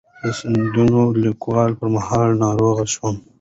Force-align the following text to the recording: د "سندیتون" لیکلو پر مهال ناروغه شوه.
د 0.21 0.23
"سندیتون" 0.39 0.89
لیکلو 1.23 1.77
پر 1.77 1.87
مهال 1.95 2.29
ناروغه 2.43 2.85
شوه. 2.93 3.09